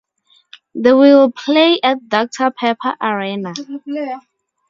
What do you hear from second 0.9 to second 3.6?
will play at Doctor Pepper Arena.